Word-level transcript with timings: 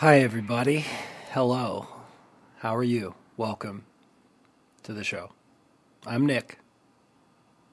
Hi, 0.00 0.20
everybody. 0.20 0.84
Hello. 1.30 1.86
How 2.58 2.76
are 2.76 2.84
you? 2.84 3.14
Welcome 3.38 3.86
to 4.82 4.92
the 4.92 5.02
show. 5.02 5.32
I'm 6.06 6.26
Nick. 6.26 6.58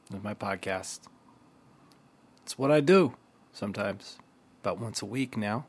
This 0.10 0.24
my 0.24 0.34
podcast. 0.34 1.02
It's 2.44 2.58
what 2.58 2.72
I 2.72 2.80
do 2.80 3.16
sometimes, 3.52 4.20
about 4.62 4.80
once 4.80 5.02
a 5.02 5.06
week 5.06 5.36
now. 5.36 5.66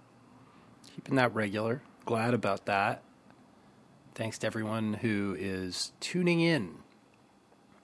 Keeping 0.95 1.17
that 1.17 1.35
regular. 1.35 1.83
Glad 2.05 2.35
about 2.35 2.67
that. 2.67 3.03
Thanks 4.15 4.39
to 4.39 4.47
everyone 4.47 4.95
who 4.95 5.35
is 5.37 5.91
tuning 5.99 6.41
in. 6.41 6.77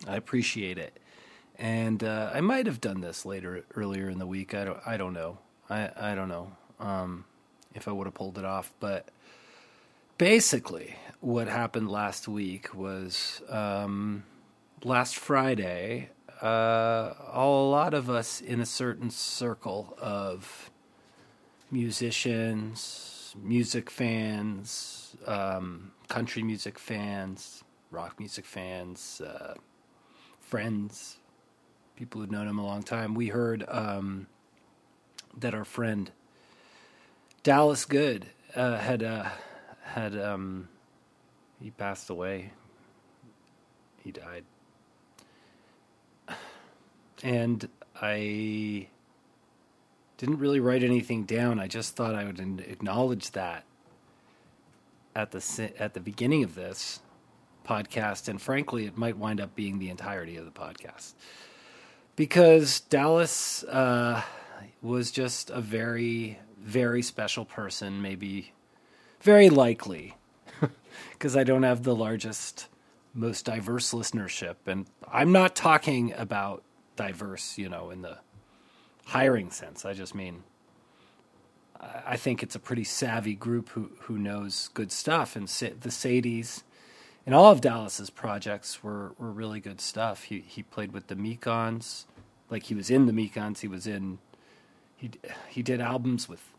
I 0.06 0.14
appreciate 0.14 0.78
it. 0.78 1.00
And 1.58 2.04
uh, 2.04 2.30
I 2.32 2.40
might 2.40 2.66
have 2.66 2.80
done 2.80 3.00
this 3.00 3.26
later, 3.26 3.64
earlier 3.74 4.08
in 4.08 4.20
the 4.20 4.28
week. 4.28 4.54
I 4.54 4.64
don't. 4.64 4.78
I 4.86 4.96
don't 4.96 5.12
know. 5.12 5.38
I. 5.68 5.90
I 5.96 6.14
don't 6.14 6.28
know. 6.28 6.52
Um, 6.78 7.24
if 7.74 7.88
I 7.88 7.92
would 7.92 8.06
have 8.06 8.14
pulled 8.14 8.38
it 8.38 8.44
off. 8.44 8.72
But 8.80 9.08
basically, 10.18 10.96
what 11.20 11.48
happened 11.48 11.90
last 11.90 12.28
week 12.28 12.74
was 12.74 13.42
um, 13.48 14.24
last 14.84 15.16
Friday, 15.16 16.10
uh, 16.42 17.14
a 17.32 17.46
lot 17.46 17.94
of 17.94 18.08
us 18.08 18.40
in 18.40 18.60
a 18.60 18.66
certain 18.66 19.10
circle 19.10 19.96
of 20.00 20.70
musicians, 21.70 23.34
music 23.42 23.90
fans, 23.90 25.16
um, 25.26 25.92
country 26.08 26.42
music 26.42 26.78
fans, 26.78 27.62
rock 27.90 28.18
music 28.18 28.44
fans, 28.44 29.20
uh, 29.20 29.54
friends, 30.40 31.18
people 31.96 32.20
who've 32.20 32.30
known 32.30 32.48
him 32.48 32.58
a 32.58 32.64
long 32.64 32.82
time, 32.82 33.14
we 33.14 33.28
heard 33.28 33.64
um, 33.68 34.26
that 35.38 35.54
our 35.54 35.64
friend 35.64 36.10
Dallas 37.42 37.84
Good 37.84 38.26
uh, 38.54 38.76
had 38.76 39.02
uh, 39.02 39.28
had 39.82 40.18
um, 40.18 40.68
he 41.60 41.70
passed 41.70 42.10
away. 42.10 42.52
He 44.02 44.12
died, 44.12 44.44
and 47.22 47.68
I 48.00 48.88
didn't 50.18 50.38
really 50.38 50.60
write 50.60 50.82
anything 50.82 51.24
down. 51.24 51.58
I 51.58 51.66
just 51.66 51.96
thought 51.96 52.14
I 52.14 52.24
would 52.24 52.40
acknowledge 52.66 53.30
that 53.32 53.64
at 55.14 55.30
the 55.30 55.72
at 55.78 55.94
the 55.94 56.00
beginning 56.00 56.44
of 56.44 56.54
this 56.54 57.00
podcast, 57.66 58.28
and 58.28 58.40
frankly, 58.40 58.86
it 58.86 58.96
might 58.96 59.16
wind 59.16 59.40
up 59.40 59.54
being 59.54 59.78
the 59.78 59.90
entirety 59.90 60.36
of 60.36 60.44
the 60.44 60.50
podcast 60.50 61.14
because 62.16 62.80
Dallas 62.80 63.64
uh, 63.64 64.22
was 64.82 65.10
just 65.10 65.48
a 65.48 65.60
very 65.60 66.38
very 66.62 67.02
special 67.02 67.44
person, 67.44 68.02
maybe 68.02 68.52
very 69.20 69.50
likely, 69.50 70.16
because 71.12 71.36
I 71.36 71.44
don't 71.44 71.62
have 71.62 71.82
the 71.82 71.94
largest, 71.94 72.68
most 73.14 73.44
diverse 73.44 73.92
listenership. 73.92 74.56
And 74.66 74.86
I'm 75.10 75.32
not 75.32 75.56
talking 75.56 76.12
about 76.16 76.62
diverse, 76.96 77.58
you 77.58 77.68
know, 77.68 77.90
in 77.90 78.02
the 78.02 78.18
hiring 79.06 79.50
sense. 79.50 79.84
I 79.84 79.92
just 79.92 80.14
mean, 80.14 80.44
I 82.06 82.16
think 82.16 82.42
it's 82.42 82.54
a 82.54 82.60
pretty 82.60 82.84
savvy 82.84 83.34
group 83.34 83.70
who, 83.70 83.90
who 84.00 84.18
knows 84.18 84.68
good 84.74 84.92
stuff. 84.92 85.34
And 85.36 85.48
the 85.48 85.88
Sadies 85.88 86.62
and 87.24 87.34
all 87.34 87.50
of 87.50 87.60
Dallas's 87.60 88.10
projects 88.10 88.82
were, 88.82 89.12
were 89.18 89.30
really 89.30 89.60
good 89.60 89.80
stuff. 89.80 90.24
He, 90.24 90.40
he 90.40 90.62
played 90.62 90.92
with 90.92 91.06
the 91.06 91.16
Mekons, 91.16 92.04
like 92.50 92.64
he 92.64 92.74
was 92.74 92.90
in 92.90 93.06
the 93.06 93.12
Mekons, 93.12 93.60
he 93.60 93.68
was 93.68 93.86
in 93.86 94.18
he 95.00 95.10
he 95.48 95.62
did 95.62 95.80
albums 95.80 96.28
with 96.28 96.49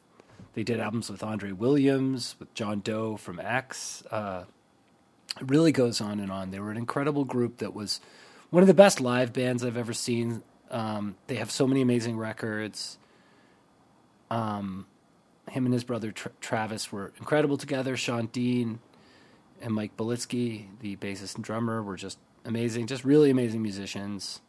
they 0.54 0.64
did 0.64 0.80
albums 0.80 1.10
with 1.10 1.24
Andre 1.24 1.52
Williams, 1.52 2.36
with 2.40 2.54
John 2.54 2.82
Doe 2.82 3.18
from 3.18 3.40
X. 3.40 4.04
Uh, 4.12 4.44
it 5.40 5.50
really 5.50 5.72
goes 5.72 6.02
on 6.02 6.20
and 6.20 6.32
on. 6.32 6.52
They 6.52 6.60
were 6.60 6.72
an 6.72 6.78
incredible 6.78 7.24
group 7.24 7.58
that 7.58 7.74
was 7.74 8.02
one 8.50 8.64
of 8.64 8.68
the 8.68 8.74
best 8.74 9.00
live 9.00 9.32
bands 9.32 9.64
I've 9.64 9.78
ever 9.78 9.94
seen. 9.94 10.44
Um, 10.70 11.16
they 11.28 11.36
have 11.36 11.52
so 11.52 11.66
many 11.66 11.82
amazing 11.82 12.18
records. 12.18 12.98
Um, 14.30 14.88
him 15.50 15.66
and 15.66 15.74
his 15.74 15.84
brother 15.84 16.12
Tra- 16.12 16.32
Travis 16.42 16.92
were 16.92 17.14
incredible 17.18 17.58
together. 17.58 17.96
Sean 17.98 18.28
Dean 18.28 18.80
and 19.62 19.74
Mike 19.74 19.96
Belitsky, 19.98 20.68
the 20.80 20.96
bassist 20.98 21.36
and 21.36 21.44
drummer, 21.44 21.82
were 21.82 21.98
just 21.98 22.18
amazing, 22.46 22.88
just 22.88 23.04
really 23.04 23.30
amazing 23.30 23.62
musicians. 23.62 24.42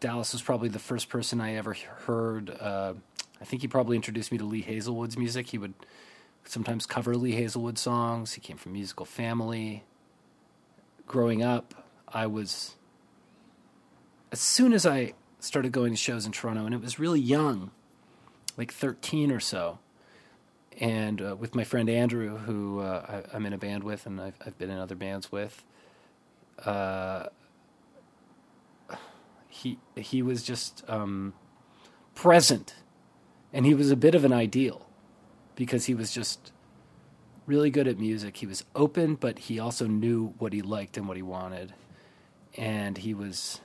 Dallas 0.00 0.32
was 0.32 0.42
probably 0.42 0.68
the 0.68 0.78
first 0.78 1.08
person 1.08 1.40
I 1.40 1.54
ever 1.54 1.74
heard. 2.06 2.50
Uh, 2.50 2.94
I 3.40 3.44
think 3.44 3.62
he 3.62 3.68
probably 3.68 3.96
introduced 3.96 4.32
me 4.32 4.38
to 4.38 4.44
Lee 4.44 4.62
Hazlewood's 4.62 5.16
music. 5.16 5.48
He 5.48 5.58
would 5.58 5.74
sometimes 6.44 6.86
cover 6.86 7.16
Lee 7.16 7.32
Hazlewood 7.32 7.78
songs. 7.78 8.34
He 8.34 8.40
came 8.40 8.56
from 8.56 8.72
a 8.72 8.74
musical 8.74 9.06
family. 9.06 9.84
Growing 11.06 11.42
up, 11.42 11.86
I 12.08 12.26
was 12.26 12.76
as 14.32 14.40
soon 14.40 14.72
as 14.72 14.84
I 14.84 15.14
started 15.40 15.72
going 15.72 15.92
to 15.92 15.96
shows 15.96 16.26
in 16.26 16.32
Toronto, 16.32 16.66
and 16.66 16.74
it 16.74 16.80
was 16.80 16.98
really 16.98 17.20
young, 17.20 17.70
like 18.56 18.72
13 18.72 19.30
or 19.30 19.40
so. 19.40 19.78
And 20.80 21.20
uh, 21.20 21.36
with 21.36 21.54
my 21.54 21.64
friend 21.64 21.88
Andrew, 21.88 22.36
who 22.36 22.80
uh, 22.80 23.22
I, 23.32 23.36
am 23.36 23.46
in 23.46 23.52
a 23.52 23.58
band 23.58 23.84
with, 23.84 24.06
and 24.06 24.20
I've, 24.20 24.36
I've, 24.44 24.56
been 24.58 24.70
in 24.70 24.78
other 24.78 24.94
bands 24.94 25.32
with, 25.32 25.64
uh, 26.64 27.26
he 29.48 29.78
he 29.96 30.22
was 30.22 30.42
just 30.44 30.84
um, 30.88 31.34
present, 32.14 32.74
and 33.52 33.66
he 33.66 33.74
was 33.74 33.90
a 33.90 33.96
bit 33.96 34.14
of 34.14 34.24
an 34.24 34.32
ideal 34.32 34.86
because 35.54 35.86
he 35.86 35.94
was 35.94 36.12
just 36.12 36.52
really 37.46 37.70
good 37.70 37.88
at 37.88 37.98
music. 37.98 38.36
He 38.36 38.46
was 38.46 38.64
open, 38.74 39.14
but 39.14 39.38
he 39.38 39.58
also 39.58 39.86
knew 39.86 40.34
what 40.38 40.52
he 40.52 40.62
liked 40.62 40.96
and 40.96 41.08
what 41.08 41.16
he 41.16 41.22
wanted, 41.22 41.74
and 42.56 42.98
he 42.98 43.14
was 43.14 43.60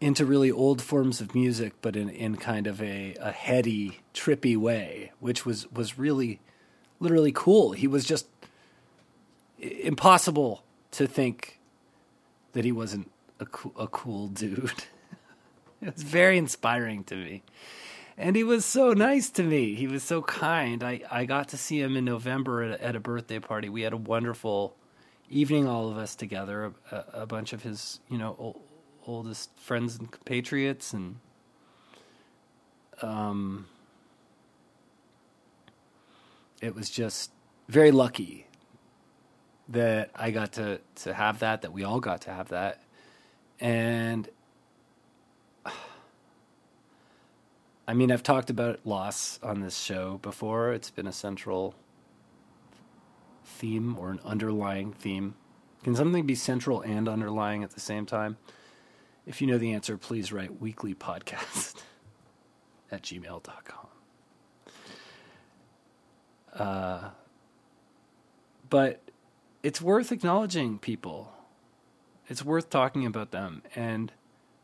into 0.00 0.24
really 0.24 0.50
old 0.50 0.82
forms 0.82 1.20
of 1.20 1.34
music, 1.34 1.72
but 1.80 1.96
in, 1.96 2.08
in 2.10 2.36
kind 2.36 2.66
of 2.66 2.82
a, 2.82 3.14
a 3.18 3.32
heady, 3.32 4.00
trippy 4.12 4.56
way, 4.56 5.12
which 5.20 5.46
was, 5.46 5.70
was 5.72 5.98
really, 5.98 6.40
literally 7.00 7.32
cool. 7.32 7.72
He 7.72 7.86
was 7.86 8.04
just 8.04 8.26
impossible 9.58 10.62
to 10.92 11.06
think 11.06 11.60
that 12.52 12.64
he 12.64 12.72
wasn't 12.72 13.10
a, 13.40 13.46
cool, 13.46 13.72
a 13.78 13.86
cool 13.86 14.28
dude. 14.28 14.84
it 15.80 15.94
was 15.94 16.02
very 16.02 16.36
inspiring 16.36 17.04
to 17.04 17.16
me. 17.16 17.42
And 18.18 18.34
he 18.34 18.44
was 18.44 18.64
so 18.64 18.92
nice 18.92 19.28
to 19.30 19.42
me. 19.42 19.74
He 19.74 19.86
was 19.86 20.02
so 20.02 20.22
kind. 20.22 20.82
I, 20.82 21.02
I 21.10 21.26
got 21.26 21.48
to 21.48 21.58
see 21.58 21.80
him 21.80 21.96
in 21.96 22.04
November 22.04 22.62
at, 22.62 22.80
at 22.80 22.96
a 22.96 23.00
birthday 23.00 23.38
party. 23.38 23.68
We 23.68 23.82
had 23.82 23.92
a 23.92 23.98
wonderful 23.98 24.74
evening, 25.28 25.68
all 25.68 25.90
of 25.90 25.98
us 25.98 26.14
together, 26.14 26.72
a, 26.90 27.04
a 27.12 27.26
bunch 27.26 27.52
of 27.52 27.62
his, 27.62 28.00
you 28.08 28.16
know, 28.16 28.34
old, 28.38 28.62
oldest 29.06 29.50
friends 29.58 29.98
and 29.98 30.10
compatriots. 30.10 30.94
And, 30.94 31.16
um, 33.02 33.66
it 36.62 36.74
was 36.74 36.88
just 36.88 37.30
very 37.68 37.90
lucky 37.90 38.46
that 39.68 40.10
I 40.14 40.30
got 40.30 40.52
to, 40.54 40.80
to 41.02 41.12
have 41.12 41.40
that, 41.40 41.62
that 41.62 41.72
we 41.72 41.84
all 41.84 42.00
got 42.00 42.22
to 42.22 42.30
have 42.30 42.48
that. 42.48 42.82
And 43.60 44.28
I 47.86 47.94
mean, 47.94 48.10
I've 48.10 48.22
talked 48.22 48.50
about 48.50 48.80
loss 48.84 49.38
on 49.42 49.60
this 49.60 49.78
show 49.78 50.18
before. 50.18 50.72
It's 50.72 50.90
been 50.90 51.06
a 51.06 51.12
central 51.12 51.74
theme 53.44 53.96
or 53.98 54.10
an 54.10 54.20
underlying 54.24 54.92
theme. 54.92 55.34
Can 55.84 55.94
something 55.94 56.26
be 56.26 56.34
central 56.34 56.80
and 56.80 57.08
underlying 57.08 57.62
at 57.62 57.70
the 57.70 57.80
same 57.80 58.06
time? 58.06 58.38
If 59.24 59.40
you 59.40 59.46
know 59.46 59.58
the 59.58 59.72
answer, 59.72 59.96
please 59.96 60.32
write 60.32 60.60
weeklypodcast 60.60 61.82
at 62.90 63.02
gmail.com. 63.02 63.86
Uh, 66.52 67.10
but 68.68 69.00
it's 69.62 69.80
worth 69.80 70.10
acknowledging 70.10 70.78
people 70.78 71.32
it's 72.28 72.44
worth 72.44 72.70
talking 72.70 73.06
about 73.06 73.30
them. 73.30 73.62
And 73.74 74.12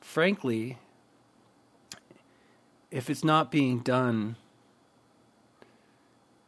frankly, 0.01 0.79
if 2.93 3.11
it's 3.11 3.25
not 3.25 3.51
being 3.51 3.81
done 3.81 4.37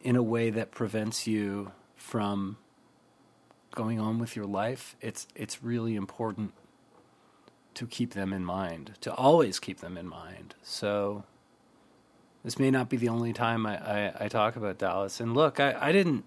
in 0.00 0.14
a 0.14 0.22
way 0.22 0.50
that 0.50 0.70
prevents 0.70 1.26
you 1.26 1.72
from 1.96 2.58
going 3.74 3.98
on 3.98 4.18
with 4.18 4.36
your 4.36 4.46
life, 4.46 4.94
it's 5.00 5.26
it's 5.34 5.64
really 5.64 5.96
important 5.96 6.52
to 7.74 7.86
keep 7.86 8.12
them 8.12 8.32
in 8.32 8.44
mind, 8.44 8.92
to 9.00 9.12
always 9.12 9.58
keep 9.58 9.80
them 9.80 9.98
in 9.98 10.06
mind. 10.06 10.54
So 10.62 11.24
this 12.44 12.58
may 12.58 12.70
not 12.70 12.88
be 12.88 12.96
the 12.96 13.08
only 13.08 13.32
time 13.32 13.66
I, 13.66 13.78
I, 13.78 14.12
I 14.20 14.28
talk 14.28 14.54
about 14.54 14.78
Dallas. 14.78 15.18
And 15.18 15.34
look, 15.34 15.58
I, 15.58 15.74
I 15.80 15.90
didn't 15.90 16.24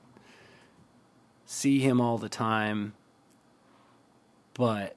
see 1.45 1.79
him 1.79 2.01
all 2.01 2.17
the 2.17 2.27
time 2.27 2.93
but 4.57 4.95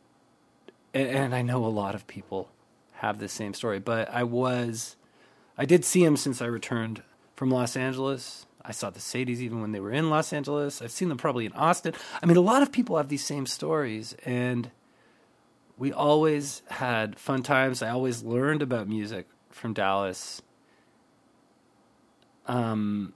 and 0.93 1.35
I 1.35 1.43
know 1.43 1.65
a 1.65 1.69
lot 1.69 1.95
of 1.95 2.07
people 2.09 2.51
have 2.95 3.19
the 3.19 3.29
same 3.29 3.55
story, 3.55 3.79
but 3.79 4.13
I 4.13 4.25
was 4.25 4.97
I 5.61 5.67
did 5.67 5.85
see 5.85 6.03
him 6.03 6.17
since 6.17 6.41
I 6.41 6.47
returned 6.47 7.03
from 7.37 7.51
Los 7.51 7.77
Angeles. 7.77 8.47
I 8.65 8.73
saw 8.73 8.89
the 8.89 8.99
Sadies 8.99 9.41
even 9.41 9.61
when 9.61 9.73
they 9.73 9.81
were 9.81 9.91
in 9.91 10.09
Los 10.09 10.33
Angeles. 10.33 10.81
I've 10.81 10.91
seen 10.91 11.11
them 11.11 11.19
probably 11.19 11.45
in 11.45 11.53
Austin. 11.53 11.93
I 12.23 12.25
mean, 12.25 12.39
a 12.39 12.41
lot 12.41 12.63
of 12.63 12.73
people 12.73 12.97
have 12.97 13.11
these 13.11 13.23
same 13.23 13.45
stories, 13.45 14.17
and 14.25 14.71
we 15.77 15.93
always 15.93 16.63
had 16.71 17.19
fun 17.19 17.43
times. 17.43 17.83
I 17.83 17.91
always 17.91 18.23
learned 18.23 18.63
about 18.63 18.89
music 18.89 19.27
from 19.51 19.75
Dallas. 19.75 20.41
Um, 22.47 23.13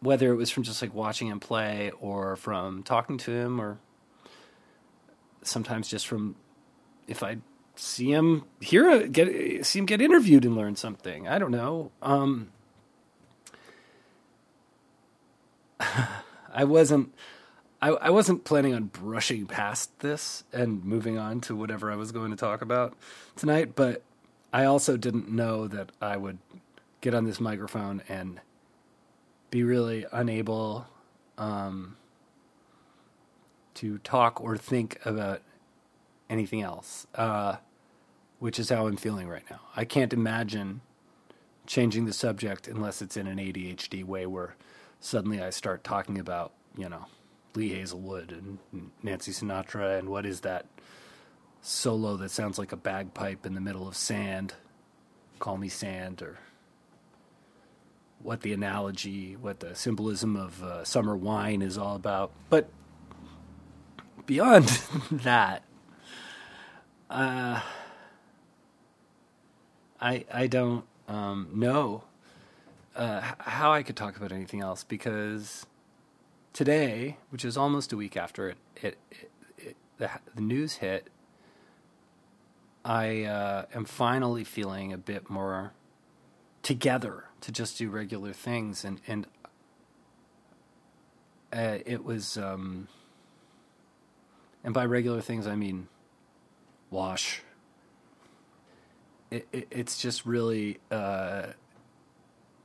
whether 0.00 0.32
it 0.32 0.36
was 0.36 0.48
from 0.48 0.62
just 0.62 0.80
like 0.80 0.94
watching 0.94 1.28
him 1.28 1.40
play 1.40 1.90
or 2.00 2.36
from 2.36 2.82
talking 2.84 3.18
to 3.18 3.32
him 3.32 3.60
or 3.60 3.76
sometimes 5.42 5.88
just 5.88 6.06
from 6.06 6.36
if 7.06 7.22
I 7.22 7.36
see 7.78 8.12
him 8.12 8.44
hear 8.60 8.90
a, 8.90 9.08
get 9.08 9.64
see 9.64 9.78
him 9.78 9.86
get 9.86 10.00
interviewed 10.00 10.44
and 10.44 10.56
learn 10.56 10.76
something. 10.76 11.28
I 11.28 11.38
don't 11.38 11.50
know. 11.52 11.92
Um, 12.02 12.50
I 15.80 16.64
wasn't 16.64 17.14
I, 17.80 17.90
I 17.90 18.10
wasn't 18.10 18.44
planning 18.44 18.74
on 18.74 18.84
brushing 18.84 19.46
past 19.46 20.00
this 20.00 20.44
and 20.52 20.84
moving 20.84 21.16
on 21.16 21.40
to 21.42 21.54
whatever 21.54 21.92
I 21.92 21.96
was 21.96 22.10
going 22.10 22.30
to 22.30 22.36
talk 22.36 22.60
about 22.60 22.96
tonight, 23.36 23.76
but 23.76 24.02
I 24.52 24.64
also 24.64 24.96
didn't 24.96 25.30
know 25.30 25.68
that 25.68 25.92
I 26.00 26.16
would 26.16 26.38
get 27.00 27.14
on 27.14 27.24
this 27.24 27.38
microphone 27.38 28.02
and 28.08 28.40
be 29.50 29.62
really 29.62 30.06
unable 30.10 30.86
um, 31.36 31.96
to 33.74 33.98
talk 33.98 34.40
or 34.40 34.56
think 34.56 34.98
about 35.04 35.40
anything 36.28 36.62
else, 36.62 37.06
uh, 37.14 37.56
which 38.38 38.58
is 38.58 38.68
how 38.68 38.86
I'm 38.86 38.96
feeling 38.96 39.28
right 39.28 39.44
now. 39.50 39.60
I 39.76 39.84
can't 39.84 40.12
imagine 40.12 40.80
changing 41.66 42.06
the 42.06 42.12
subject 42.12 42.68
unless 42.68 43.02
it's 43.02 43.16
in 43.16 43.26
an 43.26 43.38
ADHD 43.38 44.04
way 44.04 44.26
where 44.26 44.54
suddenly 45.00 45.42
I 45.42 45.50
start 45.50 45.84
talking 45.84 46.18
about, 46.18 46.52
you 46.76 46.88
know, 46.88 47.06
Lee 47.54 47.70
Hazlewood 47.70 48.32
and 48.32 48.90
Nancy 49.02 49.32
Sinatra 49.32 49.98
and 49.98 50.08
what 50.08 50.24
is 50.24 50.40
that 50.40 50.66
solo 51.60 52.16
that 52.16 52.30
sounds 52.30 52.58
like 52.58 52.72
a 52.72 52.76
bagpipe 52.76 53.44
in 53.44 53.54
the 53.54 53.60
middle 53.60 53.88
of 53.88 53.96
sand? 53.96 54.54
Call 55.38 55.56
me 55.56 55.68
sand, 55.68 56.22
or 56.22 56.38
what 58.20 58.40
the 58.40 58.52
analogy, 58.52 59.36
what 59.36 59.60
the 59.60 59.74
symbolism 59.74 60.36
of 60.36 60.62
uh, 60.62 60.84
summer 60.84 61.16
wine 61.16 61.62
is 61.62 61.78
all 61.78 61.94
about. 61.94 62.32
But 62.50 62.68
beyond 64.26 64.64
that, 65.10 65.62
uh, 67.08 67.60
I 70.00 70.24
I 70.32 70.46
don't 70.46 70.84
um, 71.08 71.48
know 71.54 72.04
uh, 72.94 73.20
how 73.38 73.72
I 73.72 73.82
could 73.82 73.96
talk 73.96 74.16
about 74.16 74.32
anything 74.32 74.60
else 74.60 74.84
because 74.84 75.66
today, 76.52 77.16
which 77.30 77.44
is 77.44 77.56
almost 77.56 77.92
a 77.92 77.96
week 77.96 78.16
after 78.16 78.48
it, 78.48 78.56
it, 78.76 78.98
it, 79.10 79.30
it 79.56 79.76
the, 79.98 80.10
the, 80.34 80.40
news 80.40 80.74
hit, 80.74 81.08
I 82.84 83.22
uh, 83.22 83.66
am 83.74 83.84
finally 83.84 84.42
feeling 84.42 84.92
a 84.92 84.98
bit 84.98 85.30
more 85.30 85.72
together 86.62 87.24
to 87.42 87.52
just 87.52 87.78
do 87.78 87.88
regular 87.88 88.32
things, 88.32 88.84
and 88.84 89.00
and 89.06 89.26
uh, 91.52 91.78
it 91.86 92.04
was, 92.04 92.36
um, 92.36 92.88
and 94.64 94.74
by 94.74 94.84
regular 94.84 95.20
things 95.20 95.46
I 95.46 95.54
mean 95.54 95.88
wash. 96.90 97.42
It, 99.30 99.46
it, 99.52 99.68
it's 99.70 99.98
just 99.98 100.24
really 100.24 100.78
uh, 100.90 101.48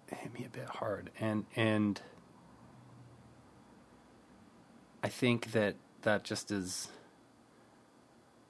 hit 0.08 0.34
me 0.34 0.46
a 0.46 0.50
bit 0.50 0.70
hard, 0.70 1.10
and 1.20 1.46
and 1.56 2.02
I 5.04 5.10
think 5.10 5.52
that 5.52 5.76
that 6.04 6.24
just 6.24 6.52
is. 6.52 6.88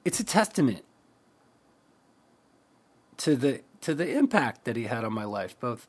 It's 0.04 0.20
a 0.20 0.24
testament 0.24 0.84
to 3.16 3.34
the 3.34 3.62
to 3.80 3.94
the 3.94 4.16
impact 4.16 4.64
that 4.64 4.76
he 4.76 4.84
had 4.84 5.04
on 5.04 5.12
my 5.12 5.24
life, 5.24 5.58
both 5.58 5.88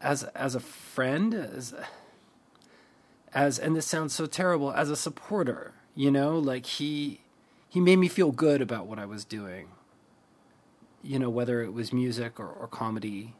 as 0.00 0.24
as 0.24 0.54
a 0.54 0.60
friend, 0.60 1.32
as 1.34 1.74
as 3.32 3.58
and 3.58 3.76
this 3.76 3.86
sounds 3.86 4.14
so 4.14 4.26
terrible, 4.26 4.72
as 4.72 4.90
a 4.90 4.96
supporter. 4.96 5.74
You 5.94 6.10
know, 6.10 6.38
like 6.38 6.66
he 6.66 7.20
he 7.68 7.80
made 7.80 7.96
me 7.96 8.08
feel 8.08 8.32
good 8.32 8.60
about 8.60 8.86
what 8.86 8.98
I 8.98 9.06
was 9.06 9.24
doing. 9.24 9.68
You 11.02 11.18
know, 11.18 11.30
whether 11.30 11.62
it 11.62 11.72
was 11.72 11.92
music 11.92 12.38
or, 12.38 12.48
or 12.48 12.66
comedy. 12.68 13.34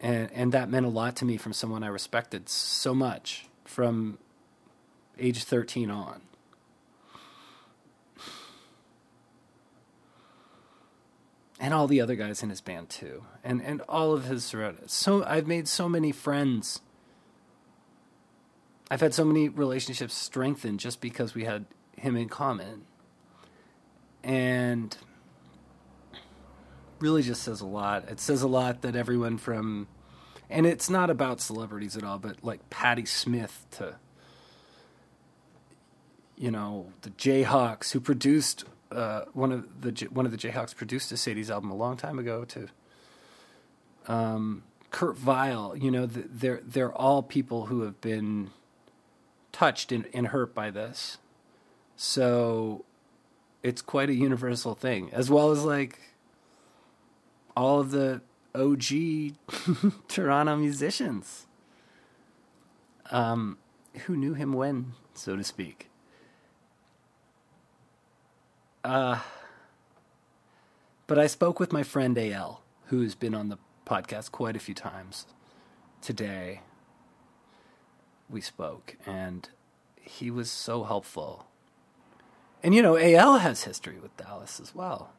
And 0.00 0.30
and 0.32 0.52
that 0.52 0.70
meant 0.70 0.86
a 0.86 0.88
lot 0.90 1.16
to 1.16 1.24
me 1.24 1.36
from 1.36 1.52
someone 1.52 1.82
I 1.82 1.88
respected 1.88 2.48
so 2.48 2.94
much 2.94 3.46
from 3.64 4.18
age 5.18 5.44
13 5.44 5.90
on. 5.90 6.22
And 11.62 11.74
all 11.74 11.86
the 11.86 12.00
other 12.00 12.14
guys 12.14 12.42
in 12.42 12.48
his 12.48 12.62
band 12.62 12.88
too. 12.88 13.24
And 13.44 13.62
and 13.62 13.82
all 13.82 14.14
of 14.14 14.24
his 14.24 14.44
surroundings. 14.44 14.92
So 14.92 15.22
I've 15.24 15.46
made 15.46 15.68
so 15.68 15.88
many 15.88 16.10
friends. 16.10 16.80
I've 18.90 19.02
had 19.02 19.14
so 19.14 19.24
many 19.24 19.48
relationships 19.48 20.14
strengthened 20.14 20.80
just 20.80 21.00
because 21.00 21.34
we 21.34 21.44
had 21.44 21.66
him 21.96 22.16
in 22.16 22.28
common. 22.28 22.86
And 24.24 24.96
really 27.00 27.22
just 27.22 27.42
says 27.42 27.60
a 27.60 27.66
lot. 27.66 28.08
It 28.08 28.20
says 28.20 28.42
a 28.42 28.48
lot 28.48 28.82
that 28.82 28.96
everyone 28.96 29.38
from 29.38 29.88
and 30.50 30.66
it's 30.66 30.90
not 30.90 31.10
about 31.10 31.40
celebrities 31.40 31.96
at 31.96 32.02
all, 32.02 32.18
but 32.18 32.42
like 32.42 32.68
Patti 32.70 33.06
Smith 33.06 33.66
to 33.72 33.96
you 36.36 36.50
know 36.50 36.92
the 37.02 37.10
Jayhawks, 37.10 37.92
who 37.92 38.00
produced 38.00 38.64
uh, 38.90 39.22
one 39.32 39.52
of 39.52 39.82
the 39.82 40.08
one 40.10 40.26
of 40.26 40.32
the 40.32 40.38
Jayhawks 40.38 40.74
produced 40.74 41.12
a 41.12 41.16
Sadie's 41.16 41.50
album 41.50 41.70
a 41.70 41.76
long 41.76 41.96
time 41.96 42.18
ago. 42.18 42.44
To 42.46 42.68
um, 44.08 44.64
Kurt 44.90 45.16
Vile, 45.16 45.76
you 45.76 45.90
know, 45.90 46.06
they're 46.06 46.60
they're 46.64 46.92
all 46.92 47.22
people 47.22 47.66
who 47.66 47.82
have 47.82 48.00
been 48.00 48.50
touched 49.52 49.92
and, 49.92 50.06
and 50.12 50.28
hurt 50.28 50.54
by 50.54 50.70
this. 50.70 51.18
So 51.96 52.84
it's 53.62 53.82
quite 53.82 54.08
a 54.08 54.14
universal 54.14 54.74
thing, 54.74 55.10
as 55.12 55.30
well 55.30 55.50
as 55.50 55.64
like 55.64 56.00
all 57.56 57.80
of 57.80 57.90
the 57.90 58.20
OG 58.54 59.34
Toronto 60.08 60.56
musicians. 60.56 61.46
Um, 63.10 63.58
who 64.06 64.16
knew 64.16 64.34
him 64.34 64.52
when, 64.52 64.92
so 65.14 65.36
to 65.36 65.44
speak. 65.44 65.88
Uh, 68.84 69.18
but 71.06 71.18
I 71.18 71.26
spoke 71.26 71.60
with 71.60 71.72
my 71.72 71.82
friend 71.82 72.16
AL, 72.16 72.62
who's 72.86 73.14
been 73.14 73.34
on 73.34 73.48
the 73.48 73.58
podcast 73.84 74.30
quite 74.30 74.56
a 74.56 74.60
few 74.60 74.74
times. 74.74 75.26
Today, 76.00 76.60
we 78.28 78.40
spoke, 78.40 78.96
and 79.06 79.48
he 80.00 80.30
was 80.30 80.50
so 80.50 80.84
helpful. 80.84 81.46
And 82.62 82.74
you 82.74 82.82
know, 82.82 82.96
AL 82.96 83.38
has 83.38 83.64
history 83.64 83.98
with 84.00 84.16
Dallas 84.16 84.60
as 84.60 84.74
well. 84.74 85.10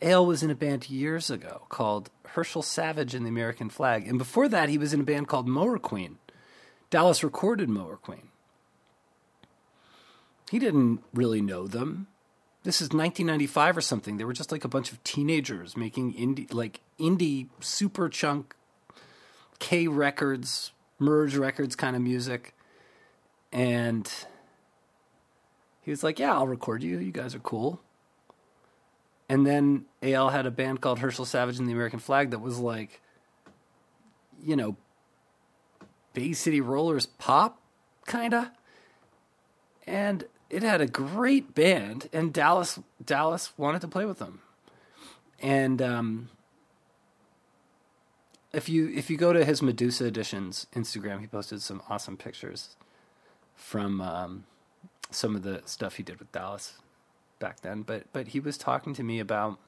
AL 0.00 0.26
was 0.26 0.42
in 0.42 0.50
a 0.50 0.54
band 0.54 0.88
years 0.88 1.30
ago 1.30 1.62
called 1.68 2.10
Herschel 2.28 2.62
Savage 2.62 3.14
and 3.14 3.24
the 3.24 3.30
American 3.30 3.68
Flag. 3.68 4.06
And 4.06 4.18
before 4.18 4.48
that, 4.48 4.68
he 4.68 4.78
was 4.78 4.92
in 4.92 5.00
a 5.00 5.04
band 5.04 5.28
called 5.28 5.48
Mower 5.48 5.78
Queen. 5.78 6.18
Dallas 6.90 7.24
recorded 7.24 7.68
Mower 7.68 7.96
Queen. 7.96 8.28
He 10.50 10.58
didn't 10.58 11.02
really 11.12 11.42
know 11.42 11.66
them 11.66 12.06
this 12.68 12.82
is 12.82 12.88
1995 12.88 13.76
or 13.78 13.80
something. 13.80 14.16
They 14.16 14.24
were 14.24 14.32
just 14.32 14.52
like 14.52 14.64
a 14.64 14.68
bunch 14.68 14.92
of 14.92 15.02
teenagers 15.04 15.76
making 15.76 16.14
indie, 16.14 16.52
like 16.52 16.80
indie 16.98 17.48
Superchunk 17.60 18.44
K 19.58 19.88
records, 19.88 20.72
merge 20.98 21.36
records 21.36 21.76
kind 21.76 21.96
of 21.96 22.02
music. 22.02 22.54
And 23.52 24.06
he 25.80 25.90
was 25.90 26.02
like, 26.02 26.18
Yeah, 26.18 26.34
I'll 26.34 26.46
record 26.46 26.82
you. 26.82 26.98
You 26.98 27.12
guys 27.12 27.34
are 27.34 27.40
cool. 27.40 27.80
And 29.28 29.46
then 29.46 29.84
AL 30.02 30.30
had 30.30 30.46
a 30.46 30.50
band 30.50 30.80
called 30.80 31.00
Herschel 31.00 31.24
Savage 31.24 31.58
and 31.58 31.68
the 31.68 31.72
American 31.72 31.98
Flag 31.98 32.30
that 32.30 32.40
was 32.40 32.58
like, 32.58 33.02
you 34.42 34.56
know, 34.56 34.76
Bay 36.14 36.32
City 36.32 36.60
Rollers 36.60 37.06
pop, 37.06 37.60
kind 38.06 38.32
of. 38.32 38.48
And 39.86 40.24
it 40.50 40.62
had 40.62 40.80
a 40.80 40.86
great 40.86 41.54
band, 41.54 42.08
and 42.12 42.32
Dallas 42.32 42.78
Dallas 43.04 43.52
wanted 43.56 43.80
to 43.82 43.88
play 43.88 44.04
with 44.04 44.18
them. 44.18 44.40
And 45.40 45.80
um, 45.82 46.30
if 48.52 48.68
you 48.68 48.88
if 48.88 49.10
you 49.10 49.16
go 49.16 49.32
to 49.32 49.44
his 49.44 49.62
Medusa 49.62 50.06
editions 50.06 50.66
Instagram, 50.74 51.20
he 51.20 51.26
posted 51.26 51.62
some 51.62 51.82
awesome 51.88 52.16
pictures 52.16 52.76
from 53.54 54.00
um, 54.00 54.44
some 55.10 55.36
of 55.36 55.42
the 55.42 55.62
stuff 55.64 55.96
he 55.96 56.02
did 56.02 56.18
with 56.18 56.32
Dallas 56.32 56.74
back 57.38 57.60
then. 57.60 57.82
But 57.82 58.04
but 58.12 58.28
he 58.28 58.40
was 58.40 58.58
talking 58.58 58.94
to 58.94 59.02
me 59.02 59.18
about 59.20 59.58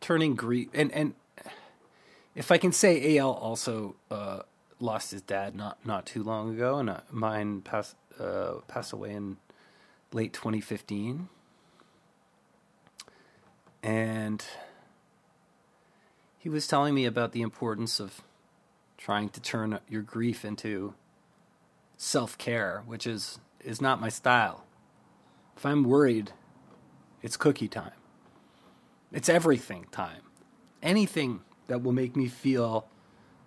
turning 0.00 0.34
grief 0.34 0.68
and 0.74 0.92
and 0.92 1.14
if 2.34 2.50
I 2.50 2.58
can 2.58 2.72
say, 2.72 3.16
Al 3.18 3.30
also 3.32 3.94
uh, 4.10 4.40
lost 4.80 5.12
his 5.12 5.22
dad 5.22 5.54
not 5.54 5.84
not 5.84 6.06
too 6.06 6.22
long 6.22 6.54
ago, 6.54 6.78
and 6.78 6.90
uh, 6.90 7.00
mine 7.10 7.60
passed 7.62 7.96
uh, 8.18 8.54
passed 8.66 8.92
away 8.92 9.12
in 9.12 9.36
late 10.12 10.32
2015, 10.32 11.28
and 13.82 14.44
he 16.38 16.48
was 16.48 16.66
telling 16.66 16.94
me 16.94 17.04
about 17.04 17.32
the 17.32 17.42
importance 17.42 18.00
of 18.00 18.22
trying 18.96 19.28
to 19.28 19.40
turn 19.40 19.78
your 19.88 20.02
grief 20.02 20.44
into 20.44 20.94
self 22.04 22.36
care, 22.36 22.82
which 22.86 23.06
is 23.06 23.38
is 23.60 23.80
not 23.80 24.00
my 24.00 24.10
style. 24.10 24.66
If 25.56 25.64
I'm 25.64 25.84
worried, 25.84 26.32
it's 27.22 27.36
cookie 27.36 27.68
time. 27.68 27.92
It's 29.10 29.28
everything 29.28 29.86
time. 29.90 30.20
Anything 30.82 31.40
that 31.66 31.82
will 31.82 31.92
make 31.92 32.14
me 32.14 32.28
feel 32.28 32.86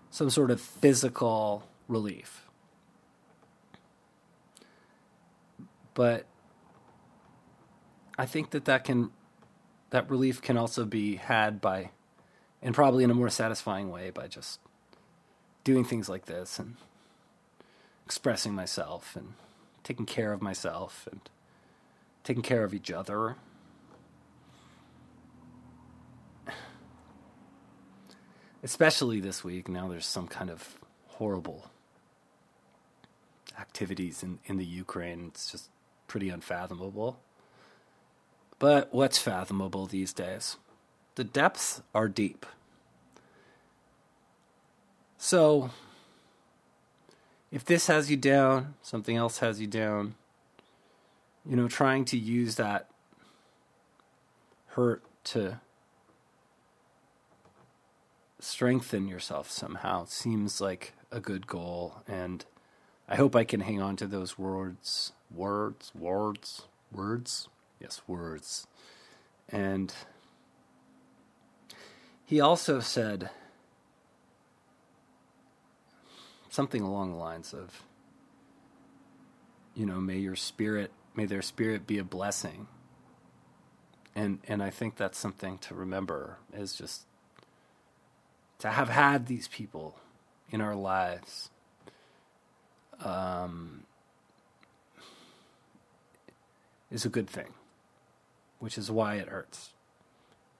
some 0.09 0.31
sort 0.31 0.49
of 0.49 0.59
physical 0.59 1.67
relief. 1.87 2.47
But 5.93 6.25
I 8.17 8.25
think 8.25 8.49
that 8.51 8.65
that 8.65 8.83
can 8.83 9.11
that 9.91 10.09
relief 10.09 10.41
can 10.41 10.57
also 10.57 10.83
be 10.83 11.17
had 11.17 11.61
by 11.61 11.91
and 12.61 12.73
probably 12.73 13.03
in 13.03 13.11
a 13.11 13.13
more 13.13 13.29
satisfying 13.29 13.91
way 13.91 14.09
by 14.09 14.27
just 14.27 14.59
doing 15.63 15.85
things 15.85 16.09
like 16.09 16.25
this 16.25 16.57
and 16.57 16.75
expressing 18.07 18.55
myself 18.55 19.17
and 19.17 19.33
taking 19.83 20.05
care 20.05 20.31
of 20.31 20.41
myself 20.41 21.09
and 21.11 21.19
taking 22.23 22.41
care 22.41 22.63
of 22.63 22.73
each 22.73 22.89
other 22.89 23.35
especially 28.63 29.19
this 29.19 29.43
week. 29.43 29.67
Now 29.67 29.89
there's 29.89 30.05
some 30.05 30.27
kind 30.27 30.49
of 30.49 30.75
horrible 31.07 31.69
activities 33.59 34.23
in, 34.23 34.39
in 34.45 34.55
the 34.55 34.65
Ukraine. 34.65 35.25
It's 35.27 35.51
just 35.51 35.69
pretty 36.07 36.29
unfathomable. 36.29 37.19
But 38.59 38.93
what's 38.93 39.17
fathomable 39.17 39.85
these 39.85 40.13
days? 40.13 40.55
The 41.15 41.25
depths 41.25 41.81
are 41.93 42.07
deep. 42.07 42.45
So, 45.17 45.71
if 47.51 47.63
this 47.63 47.87
has 47.87 48.11
you 48.11 48.17
down, 48.17 48.75
something 48.81 49.15
else 49.15 49.39
has 49.39 49.61
you 49.61 49.67
down, 49.67 50.15
you 51.45 51.55
know, 51.55 51.67
trying 51.67 52.05
to 52.05 52.17
use 52.17 52.55
that 52.55 52.89
hurt 54.67 55.03
to 55.23 55.59
strengthen 58.39 59.07
yourself 59.07 59.49
somehow 59.49 60.05
seems 60.05 60.61
like 60.61 60.93
a 61.11 61.19
good 61.19 61.47
goal. 61.47 62.01
And 62.07 62.45
I 63.07 63.15
hope 63.15 63.35
I 63.35 63.43
can 63.43 63.61
hang 63.61 63.81
on 63.81 63.95
to 63.97 64.07
those 64.07 64.37
words 64.37 65.13
words 65.33 65.91
words 65.95 66.63
words? 66.91 67.47
Yes 67.79 68.01
words. 68.07 68.67
And 69.49 69.93
he 72.25 72.41
also 72.41 72.79
said 72.79 73.29
something 76.57 76.81
along 76.81 77.11
the 77.11 77.17
lines 77.19 77.53
of 77.53 77.83
you 79.75 79.85
know 79.85 80.01
may 80.01 80.17
your 80.17 80.35
spirit 80.35 80.89
may 81.15 81.23
their 81.23 81.43
spirit 81.43 81.85
be 81.85 81.99
a 81.99 82.03
blessing 82.03 82.65
and 84.15 84.39
and 84.47 84.63
I 84.63 84.71
think 84.71 84.95
that's 84.95 85.19
something 85.19 85.59
to 85.59 85.75
remember 85.75 86.39
is 86.51 86.73
just 86.73 87.05
to 88.57 88.71
have 88.71 88.89
had 88.89 89.27
these 89.27 89.47
people 89.47 89.99
in 90.49 90.59
our 90.59 90.73
lives 90.73 91.51
um, 93.05 93.83
is 96.89 97.05
a 97.05 97.09
good 97.09 97.29
thing, 97.29 97.53
which 98.57 98.79
is 98.79 98.89
why 98.89 99.17
it 99.17 99.27
hurts 99.27 99.73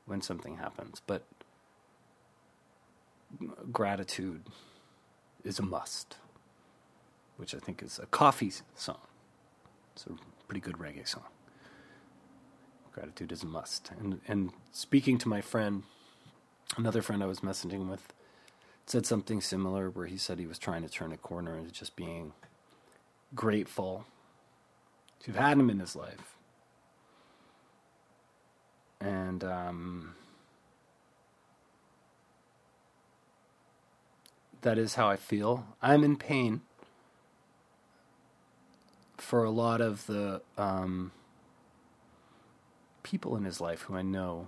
when 0.06 0.22
something 0.22 0.58
happens. 0.58 1.02
But 1.08 1.24
gratitude 3.72 4.44
is 5.48 5.60
a 5.60 5.64
must, 5.64 6.18
which 7.38 7.56
I 7.56 7.60
think 7.60 7.82
is 7.82 8.00
a 8.00 8.06
coffee 8.06 8.52
song. 8.76 9.00
It's 9.94 10.06
a 10.06 10.12
pretty 10.48 10.62
good 10.62 10.78
reggae 10.78 11.08
song. 11.08 11.24
Gratitude 12.92 13.32
is 13.32 13.44
a 13.44 13.48
must. 13.48 13.92
And 14.00 14.22
and 14.28 14.52
speaking 14.72 15.18
to 15.20 15.30
my 15.30 15.42
friend 15.42 15.84
another 16.76 17.02
friend 17.02 17.24
I 17.24 17.28
was 17.28 17.40
messaging 17.40 17.90
with 17.90 18.14
said 18.86 19.06
something 19.06 19.42
similar 19.42 19.90
where 19.90 20.06
he 20.06 20.18
said 20.18 20.40
he 20.40 20.48
was 20.48 20.60
trying 20.60 20.82
to 20.82 20.90
turn 20.90 21.12
a 21.12 21.18
corner 21.18 21.58
into 21.58 21.72
just 21.72 21.96
being 21.96 22.34
grateful 23.36 24.06
to 25.20 25.32
have 25.32 25.42
had 25.42 25.58
him 25.58 25.70
in 25.70 25.80
his 25.80 25.96
life. 25.96 26.36
And 29.00 29.44
um, 29.44 30.16
that 34.62 34.78
is 34.78 34.96
how 34.96 35.08
I 35.08 35.16
feel. 35.16 35.66
I'm 35.82 36.04
in 36.04 36.18
pain 36.18 36.62
for 39.18 39.44
a 39.44 39.50
lot 39.50 39.82
of 39.82 40.06
the 40.08 40.42
um, 40.58 41.12
people 43.04 43.36
in 43.36 43.44
his 43.44 43.60
life 43.60 43.82
who 43.82 43.96
I 43.96 44.02
know 44.02 44.48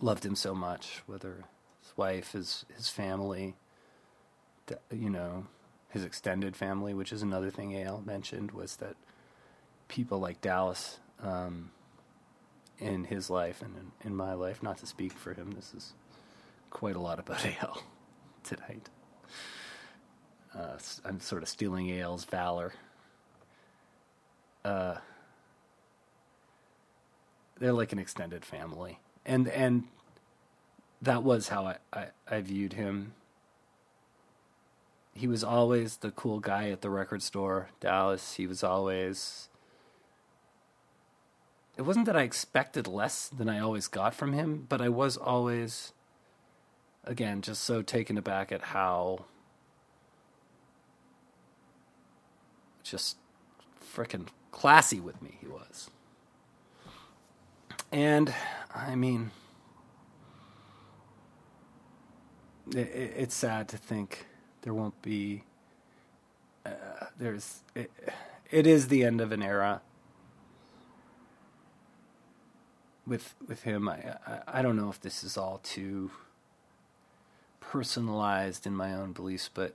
loved 0.00 0.24
him 0.24 0.34
so 0.34 0.54
much, 0.54 1.02
whether 1.06 1.44
his 1.82 1.96
wife, 1.96 2.32
his 2.32 2.64
his 2.74 2.88
family, 2.88 3.54
you 4.90 5.10
know, 5.10 5.46
his 5.88 6.04
extended 6.04 6.56
family, 6.56 6.94
which 6.94 7.12
is 7.12 7.22
another 7.22 7.50
thing 7.50 7.80
Al 7.80 8.02
mentioned, 8.04 8.50
was 8.52 8.76
that 8.76 8.96
people 9.88 10.18
like 10.18 10.40
Dallas 10.40 10.98
um, 11.22 11.70
in 12.78 13.04
his 13.04 13.30
life 13.30 13.62
and 13.62 13.76
in, 13.76 14.08
in, 14.08 14.16
my 14.16 14.34
life, 14.34 14.62
not 14.62 14.78
to 14.78 14.86
speak 14.86 15.12
for 15.12 15.34
him, 15.34 15.52
this 15.52 15.72
is 15.74 15.92
quite 16.70 16.96
a 16.96 17.00
lot 17.00 17.18
about 17.18 17.46
Al 17.62 17.82
tonight. 18.44 18.88
Uh, 20.54 20.78
I'm 21.04 21.20
sort 21.20 21.42
of 21.42 21.48
stealing 21.48 21.90
Al's 22.00 22.24
valor. 22.24 22.72
Uh, 24.64 24.96
they're 27.58 27.72
like 27.72 27.92
an 27.92 27.98
extended 27.98 28.44
family 28.44 28.98
and 29.24 29.48
and 29.48 29.84
that 31.02 31.22
was 31.22 31.48
how 31.48 31.66
I, 31.66 31.76
I, 31.92 32.06
I 32.28 32.40
viewed 32.40 32.74
him. 32.74 33.12
He 35.12 35.26
was 35.26 35.44
always 35.44 35.98
the 35.98 36.10
cool 36.10 36.40
guy 36.40 36.70
at 36.70 36.80
the 36.80 36.90
record 36.90 37.22
store, 37.22 37.68
Dallas. 37.80 38.34
He 38.34 38.46
was 38.46 38.64
always. 38.64 39.48
It 41.76 41.82
wasn't 41.82 42.06
that 42.06 42.16
I 42.16 42.22
expected 42.22 42.86
less 42.86 43.28
than 43.28 43.48
I 43.48 43.58
always 43.58 43.88
got 43.88 44.14
from 44.14 44.32
him, 44.32 44.66
but 44.68 44.80
I 44.80 44.88
was 44.88 45.16
always, 45.16 45.92
again, 47.06 47.42
just 47.42 47.62
so 47.62 47.82
taken 47.82 48.18
aback 48.18 48.52
at 48.52 48.62
how 48.62 49.24
just 52.82 53.16
freaking 53.94 54.28
classy 54.50 55.00
with 55.00 55.20
me 55.22 55.38
he 55.40 55.46
was. 55.46 55.90
And 57.90 58.34
I 58.74 58.94
mean, 58.94 59.30
it, 62.72 63.14
it's 63.16 63.34
sad 63.34 63.68
to 63.68 63.76
think 63.76 64.26
there 64.62 64.74
won't 64.74 65.00
be. 65.02 65.44
Uh, 66.66 66.70
there's 67.18 67.60
it, 67.74 67.90
it 68.50 68.66
is 68.66 68.88
the 68.88 69.04
end 69.04 69.20
of 69.20 69.32
an 69.32 69.42
era 69.42 69.82
with 73.06 73.34
with 73.46 73.62
him. 73.62 73.88
I, 73.88 74.16
I, 74.26 74.40
I 74.46 74.62
don't 74.62 74.76
know 74.76 74.88
if 74.88 75.00
this 75.00 75.22
is 75.22 75.36
all 75.36 75.60
too 75.62 76.10
personalized 77.74 78.68
in 78.68 78.76
my 78.76 78.94
own 78.94 79.10
beliefs, 79.10 79.50
but 79.52 79.74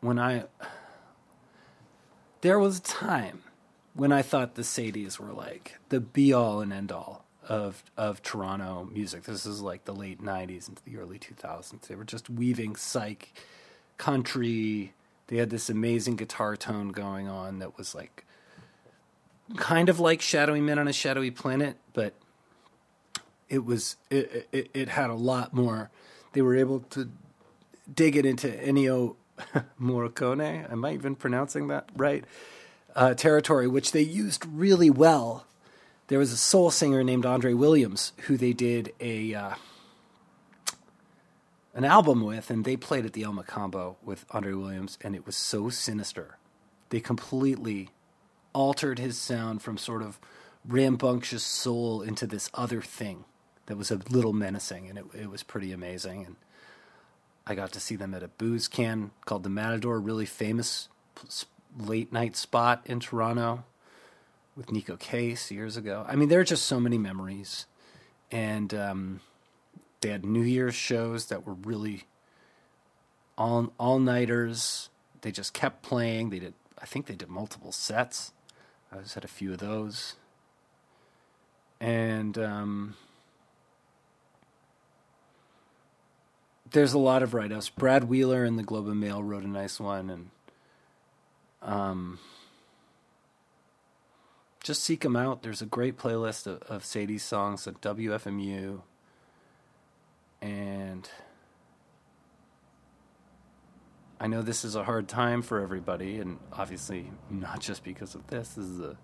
when 0.00 0.18
I 0.18 0.44
there 2.40 2.58
was 2.58 2.78
a 2.78 2.82
time 2.82 3.42
when 3.92 4.10
I 4.10 4.22
thought 4.22 4.54
the 4.54 4.62
Sadies 4.62 5.18
were 5.18 5.34
like 5.34 5.76
the 5.90 6.00
be 6.00 6.32
all 6.32 6.62
and 6.62 6.72
end 6.72 6.90
all 6.90 7.26
of 7.46 7.84
of 7.98 8.22
Toronto 8.22 8.88
music. 8.90 9.24
This 9.24 9.44
is 9.44 9.60
like 9.60 9.84
the 9.84 9.94
late 9.94 10.22
'90s 10.22 10.70
into 10.70 10.82
the 10.86 10.96
early 10.96 11.18
2000s. 11.18 11.82
They 11.82 11.96
were 11.96 12.04
just 12.04 12.30
weaving 12.30 12.76
psych, 12.76 13.34
country. 13.98 14.94
They 15.26 15.36
had 15.36 15.50
this 15.50 15.68
amazing 15.68 16.16
guitar 16.16 16.56
tone 16.56 16.92
going 16.92 17.28
on 17.28 17.58
that 17.58 17.76
was 17.76 17.94
like 17.94 18.24
kind 19.58 19.90
of 19.90 20.00
like 20.00 20.22
Shadowy 20.22 20.62
Men 20.62 20.78
on 20.78 20.88
a 20.88 20.94
Shadowy 20.94 21.30
Planet, 21.30 21.76
but 21.92 22.14
it 23.54 23.64
was 23.64 23.96
it, 24.10 24.48
it, 24.52 24.70
it 24.74 24.88
had 24.88 25.10
a 25.10 25.14
lot 25.14 25.54
more. 25.54 25.90
They 26.32 26.42
were 26.42 26.56
able 26.56 26.80
to 26.90 27.10
dig 27.92 28.16
it 28.16 28.26
into 28.26 28.48
Ennio 28.48 29.16
Morricone. 29.80 30.70
Am 30.70 30.84
I 30.84 30.92
even 30.92 31.14
pronouncing 31.14 31.68
that 31.68 31.88
right? 31.96 32.24
uh, 32.94 33.14
territory, 33.14 33.66
which 33.66 33.92
they 33.92 34.02
used 34.02 34.46
really 34.46 34.90
well 34.90 35.46
there 36.08 36.18
was 36.18 36.32
a 36.32 36.36
soul 36.36 36.70
singer 36.70 37.02
named 37.02 37.24
Andre 37.24 37.54
Williams 37.54 38.12
who 38.26 38.36
they 38.36 38.52
did 38.52 38.92
a 39.00 39.34
uh, 39.34 39.54
an 41.74 41.84
album 41.84 42.22
with, 42.22 42.50
and 42.50 42.64
they 42.64 42.76
played 42.76 43.06
at 43.06 43.14
the 43.14 43.22
El 43.22 43.32
Mocambo 43.32 43.96
with 44.02 44.26
Andre 44.30 44.52
Williams, 44.52 44.98
and 45.00 45.16
it 45.16 45.26
was 45.26 45.34
so 45.34 45.70
sinister. 45.70 46.36
They 46.90 47.00
completely 47.00 47.88
altered 48.52 48.98
his 48.98 49.18
sound 49.18 49.62
from 49.62 49.78
sort 49.78 50.02
of 50.02 50.20
rambunctious 50.66 51.42
soul 51.42 52.02
into 52.02 52.26
this 52.26 52.50
other 52.54 52.80
thing 52.80 53.24
that 53.66 53.76
was 53.76 53.90
a 53.90 54.00
little 54.10 54.32
menacing, 54.32 54.88
and 54.88 54.98
it, 54.98 55.04
it 55.14 55.30
was 55.30 55.42
pretty 55.42 55.72
amazing. 55.72 56.24
And 56.26 56.36
I 57.46 57.54
got 57.54 57.72
to 57.72 57.80
see 57.80 57.96
them 57.96 58.14
at 58.14 58.22
a 58.22 58.28
booze 58.28 58.68
can 58.68 59.10
called 59.24 59.42
the 59.42 59.50
Matador, 59.50 59.98
really 60.00 60.26
famous 60.26 60.88
late 61.78 62.12
night 62.12 62.36
spot 62.36 62.82
in 62.86 63.00
Toronto 63.00 63.64
with 64.56 64.66
Neko 64.66 64.98
Case 64.98 65.50
years 65.50 65.76
ago. 65.76 66.04
I 66.08 66.16
mean, 66.16 66.28
there 66.28 66.40
are 66.40 66.44
just 66.44 66.66
so 66.66 66.78
many 66.78 66.98
memories, 66.98 67.66
and 68.30 68.72
um, 68.72 69.20
they 70.00 70.10
had 70.10 70.24
New 70.24 70.42
Year's 70.42 70.74
shows 70.74 71.26
that 71.26 71.46
were 71.46 71.54
really 71.54 72.04
all 73.36 73.72
all 73.78 73.98
nighters. 73.98 74.90
They 75.22 75.32
just 75.32 75.54
kept 75.54 75.82
playing. 75.82 76.30
They 76.30 76.38
did, 76.38 76.54
I 76.78 76.86
think, 76.86 77.06
they 77.06 77.14
did 77.14 77.28
multiple 77.28 77.72
sets. 77.72 78.32
I 78.92 78.98
just 78.98 79.14
had 79.14 79.24
a 79.24 79.28
few 79.28 79.52
of 79.52 79.58
those, 79.58 80.14
and 81.80 82.38
um, 82.38 82.94
there's 86.74 86.92
a 86.92 86.98
lot 86.98 87.22
of 87.22 87.34
write-ups. 87.34 87.70
Brad 87.70 88.04
Wheeler 88.04 88.44
in 88.44 88.56
the 88.56 88.64
Globe 88.64 88.88
and 88.88 88.98
Mail 88.98 89.22
wrote 89.22 89.44
a 89.44 89.48
nice 89.48 89.78
one, 89.78 90.10
and 90.10 90.30
um, 91.62 92.18
just 94.62 94.82
seek 94.82 95.02
them 95.02 95.14
out. 95.14 95.42
There's 95.44 95.62
a 95.62 95.66
great 95.66 95.96
playlist 95.96 96.48
of, 96.48 96.62
of 96.62 96.84
Sadie's 96.84 97.22
songs 97.22 97.68
at 97.68 97.80
WFMU, 97.80 98.80
and 100.42 101.08
I 104.18 104.26
know 104.26 104.42
this 104.42 104.64
is 104.64 104.74
a 104.74 104.82
hard 104.82 105.06
time 105.06 105.42
for 105.42 105.60
everybody, 105.60 106.18
and 106.18 106.40
obviously 106.52 107.12
not 107.30 107.60
just 107.60 107.84
because 107.84 108.16
of 108.16 108.26
this. 108.26 108.48
This 108.54 108.66
is 108.66 108.80
a, 108.80 108.96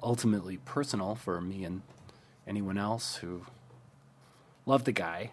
ultimately 0.00 0.58
personal 0.58 1.16
for 1.16 1.40
me 1.40 1.64
and 1.64 1.82
anyone 2.46 2.78
else 2.78 3.16
who 3.16 3.42
loved 4.66 4.84
the 4.84 4.92
guy 4.92 5.32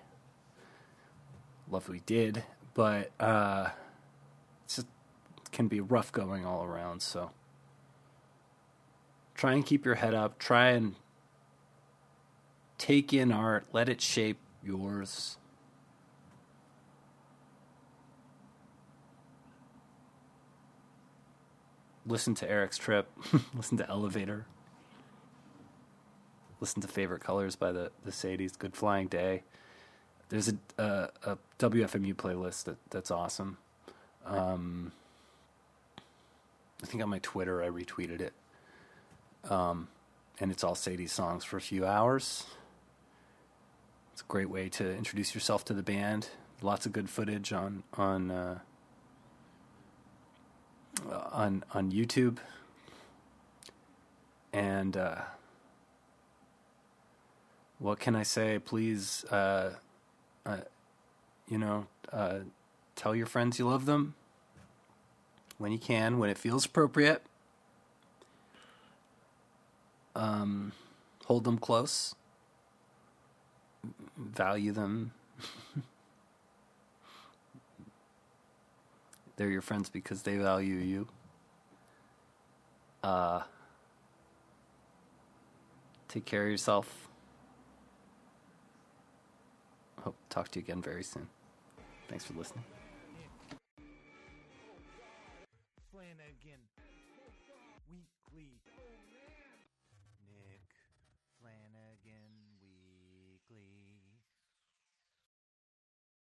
love 1.69 1.89
we 1.89 2.01
did, 2.05 2.43
but 2.74 3.12
uh, 3.19 3.69
it 3.69 4.69
just 4.69 4.88
can 5.51 5.67
be 5.67 5.79
rough 5.79 6.12
going 6.12 6.45
all 6.45 6.63
around. 6.63 7.01
So 7.01 7.31
try 9.34 9.53
and 9.53 9.65
keep 9.65 9.86
your 9.86 9.95
head 9.95 10.13
up. 10.13 10.39
Try 10.39 10.69
and 10.69 10.95
take 12.77 13.13
in 13.13 13.31
art. 13.31 13.67
Let 13.72 13.89
it 13.89 14.01
shape 14.01 14.38
yours. 14.63 15.38
Listen 22.07 22.35
to 22.35 22.50
Eric's 22.50 22.77
Trip. 22.77 23.09
Listen 23.55 23.77
to 23.77 23.90
Elevator. 23.90 24.46
Listen 26.59 26.81
to 26.81 26.87
Favorite 26.87 27.22
Colors 27.22 27.55
by 27.55 27.72
the, 27.72 27.92
the 28.03 28.11
Sadies. 28.11 28.57
Good 28.57 28.75
Flying 28.75 29.07
Day. 29.07 29.44
There's 30.29 30.50
a, 30.50 30.55
a, 30.77 31.09
a 31.24 31.38
WFMU 31.59 32.16
playlist 32.16 32.66
that, 32.66 32.77
that's 32.90 33.11
awesome. 33.11 33.57
Um, 34.25 34.92
I 36.81 36.85
think 36.88 37.03
on 37.03 37.09
my 37.09 37.20
Twitter 37.20 37.64
I 37.64 37.70
retweeted 37.70 38.22
it. 38.22 38.33
Um, 39.50 39.88
and 40.40 40.51
it's 40.51 40.64
all 40.64 40.75
Sadie 40.75 41.07
songs 41.07 41.44
for 41.44 41.57
a 41.57 41.61
few 41.61 41.85
hours. 41.85 42.46
It's 44.14 44.22
a 44.22 44.25
great 44.25 44.50
way 44.50 44.70
to 44.70 44.96
introduce 44.96 45.35
yourself 45.35 45.66
to 45.66 45.74
the 45.74 45.83
band. 45.83 46.29
Lots 46.61 46.85
of 46.85 46.94
good 46.94 47.09
footage 47.09 47.51
on 47.53 47.83
on 47.94 48.31
uh, 48.31 48.59
on 51.31 51.64
on 51.74 51.92
YouTube. 51.92 52.38
And 54.53 54.96
uh, 54.96 55.22
what 57.79 58.00
can 58.00 58.16
I 58.16 58.24
say? 58.24 58.57
Please 58.57 59.25
uh, 59.25 59.72
uh, 60.46 60.58
you 61.48 61.58
know, 61.58 61.88
uh, 62.12 62.40
tell 62.96 63.16
your 63.16 63.25
friends 63.25 63.58
you 63.60 63.68
love 63.68 63.86
them 63.86 64.16
when 65.58 65.72
you 65.72 65.79
can, 65.79 66.20
when 66.20 66.29
it 66.29 66.38
feels 66.38 66.66
appropriate. 66.66 67.24
Um, 70.16 70.72
hold 71.25 71.44
them 71.44 71.58
close, 71.58 72.16
value 74.18 74.72
them. 74.72 75.12
They're 79.36 79.50
your 79.50 79.62
friends 79.62 79.90
because 79.90 80.22
they 80.22 80.38
value 80.38 80.75
you. 80.75 81.10
Uh, 83.03 83.42
take 86.08 86.24
care 86.25 86.46
of 86.46 86.51
yourself. 86.51 87.04
Hope 90.05 90.15
to 90.29 90.35
talk 90.35 90.51
to 90.51 90.59
you 90.59 90.63
again 90.63 90.83
very 90.83 91.03
soon. 91.03 91.27
Thanks 92.07 92.25
for 92.25 92.33
listening. 92.33 92.63